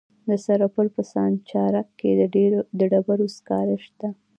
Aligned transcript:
د 0.27 0.31
سرپل 0.45 0.87
په 0.95 1.01
سانچارک 1.13 1.87
کې 1.99 2.11
د 2.79 2.79
ډبرو 2.91 3.27
سکاره 3.37 3.77
شته. 3.85 4.07